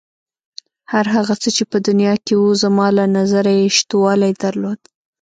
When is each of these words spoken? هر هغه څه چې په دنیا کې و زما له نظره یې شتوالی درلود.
هر 0.91 1.05
هغه 1.15 1.33
څه 1.41 1.49
چې 1.55 1.63
په 1.71 1.77
دنیا 1.87 2.13
کې 2.25 2.33
و 2.37 2.43
زما 2.63 2.87
له 2.97 3.05
نظره 3.17 3.51
یې 3.59 3.67
شتوالی 3.77 4.31
درلود. 4.43 4.79